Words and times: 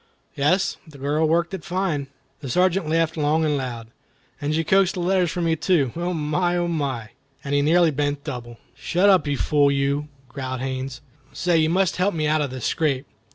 "Yes; 0.33 0.77
the 0.87 0.97
girl 0.97 1.27
worked 1.27 1.53
it 1.53 1.63
fine." 1.63 2.07
The 2.39 2.49
Sergeant 2.49 2.89
laughed 2.89 3.17
long 3.17 3.45
and 3.45 3.55
loud. 3.55 3.85
"And 4.41 4.55
she 4.55 4.63
coaxed 4.63 4.95
the 4.95 4.99
letters 4.99 5.29
from 5.29 5.47
you 5.47 5.55
too. 5.55 5.91
Oh, 5.95 6.11
my! 6.11 6.57
Oh, 6.57 6.67
my!" 6.67 7.09
And 7.43 7.53
he 7.53 7.61
nearly 7.61 7.91
bent 7.91 8.23
double. 8.23 8.57
"Shut 8.73 9.11
up, 9.11 9.27
you 9.27 9.37
fool 9.37 9.69
you!" 9.71 10.07
growled 10.27 10.61
Haines. 10.61 11.01
"Say, 11.33 11.59
you 11.59 11.69
must 11.69 11.97
help 11.97 12.15
me 12.15 12.25
out 12.25 12.41
of 12.41 12.49
this 12.49 12.65
scrape." 12.65 13.05